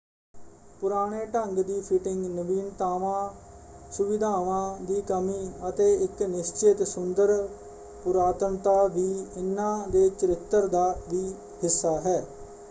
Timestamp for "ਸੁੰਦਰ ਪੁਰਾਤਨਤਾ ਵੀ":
6.85-9.07